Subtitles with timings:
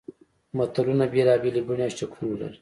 [0.57, 2.57] متلونه بېلابېلې بڼې او شکلونه لري